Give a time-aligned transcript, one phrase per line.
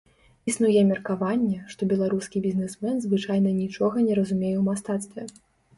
[0.51, 5.31] Існуе меркаванне, што беларускі бізнесмен звычайна нічога не разумее ў мастацтве.